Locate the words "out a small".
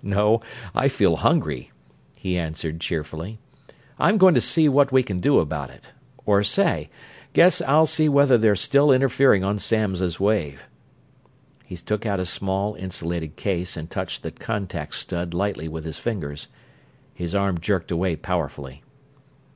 12.06-12.76